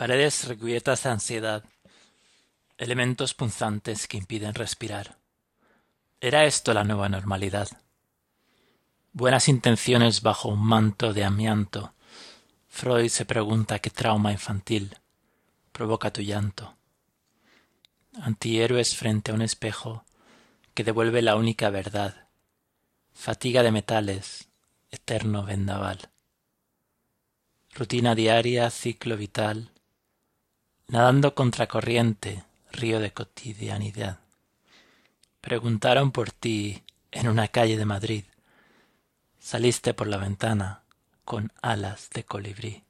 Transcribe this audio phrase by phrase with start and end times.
[0.00, 1.62] Paredes recubiertas de ansiedad,
[2.78, 5.18] elementos punzantes que impiden respirar.
[6.22, 7.68] ¿Era esto la nueva normalidad?
[9.12, 11.92] Buenas intenciones bajo un manto de amianto.
[12.66, 14.96] Freud se pregunta qué trauma infantil
[15.70, 16.78] provoca tu llanto.
[18.22, 20.06] Antihéroes frente a un espejo
[20.72, 22.26] que devuelve la única verdad.
[23.12, 24.48] Fatiga de metales,
[24.90, 26.08] eterno vendaval.
[27.74, 29.70] Rutina diaria, ciclo vital,
[30.90, 34.18] nadando contracorriente, río de cotidianidad.
[35.40, 36.82] Preguntaron por ti
[37.12, 38.24] en una calle de Madrid.
[39.38, 40.82] Saliste por la ventana
[41.24, 42.82] con alas de colibrí.